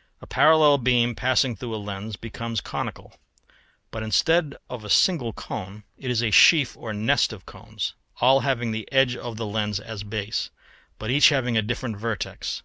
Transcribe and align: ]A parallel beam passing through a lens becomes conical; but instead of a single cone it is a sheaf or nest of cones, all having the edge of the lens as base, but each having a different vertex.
]A 0.22 0.26
parallel 0.26 0.78
beam 0.78 1.14
passing 1.14 1.54
through 1.54 1.74
a 1.74 1.76
lens 1.76 2.16
becomes 2.16 2.62
conical; 2.62 3.12
but 3.90 4.02
instead 4.02 4.56
of 4.70 4.84
a 4.86 4.88
single 4.88 5.34
cone 5.34 5.84
it 5.98 6.10
is 6.10 6.22
a 6.22 6.30
sheaf 6.30 6.78
or 6.78 6.94
nest 6.94 7.30
of 7.30 7.44
cones, 7.44 7.92
all 8.22 8.40
having 8.40 8.70
the 8.70 8.90
edge 8.90 9.16
of 9.16 9.36
the 9.36 9.44
lens 9.44 9.78
as 9.78 10.02
base, 10.02 10.48
but 10.98 11.10
each 11.10 11.28
having 11.28 11.58
a 11.58 11.62
different 11.62 11.98
vertex. 11.98 12.62